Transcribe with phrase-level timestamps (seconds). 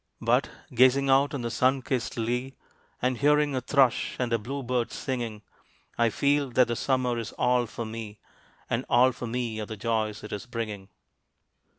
[0.19, 2.55] But, gazing out on the sun kist lea,
[3.03, 5.43] And hearing a thrush and a blue bird singing,
[5.95, 8.17] I feel that the Summer is all for me,
[8.67, 10.89] And all for me are the joys it is bringing.